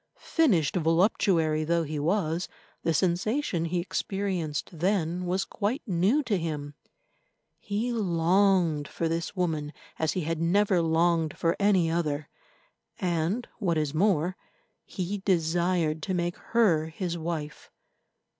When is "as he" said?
9.99-10.21